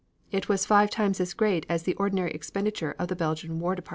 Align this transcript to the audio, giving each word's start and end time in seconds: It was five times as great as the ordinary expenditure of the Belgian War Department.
It 0.31 0.49
was 0.49 0.65
five 0.65 0.89
times 0.89 1.19
as 1.19 1.35
great 1.35 1.63
as 1.69 1.83
the 1.83 1.93
ordinary 1.93 2.31
expenditure 2.31 2.95
of 2.97 3.07
the 3.07 3.15
Belgian 3.15 3.59
War 3.59 3.75
Department. 3.75 3.89